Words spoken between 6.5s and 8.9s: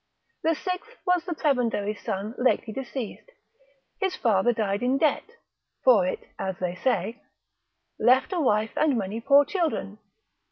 they say), left a wife